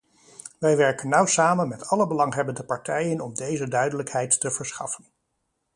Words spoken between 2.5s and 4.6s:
partijen om deze duidelijkheid te